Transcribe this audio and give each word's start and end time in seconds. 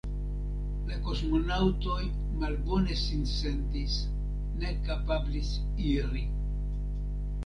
La 0.91 0.95
kosmonaŭtoj 1.07 2.05
malbone 2.43 2.97
sin 3.01 3.27
sentis, 3.31 3.97
ne 4.63 4.71
kapablis 4.87 5.53
iri. 5.91 6.23